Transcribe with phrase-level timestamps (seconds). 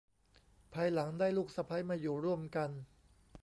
[0.73, 2.69] ภายหลังได้ลูกสะใภ้มาอยู่ร่วมกัน